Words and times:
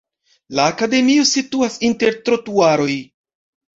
La 0.59 0.63
akademio 0.69 1.27
situas 1.33 1.77
inter 1.91 2.19
trotuaroj. 2.31 2.93